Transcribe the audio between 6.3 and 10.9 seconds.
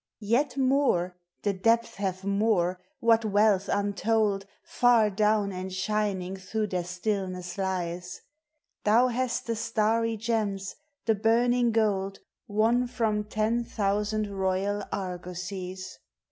through their stillneM lies! Thou nasi the starry gems,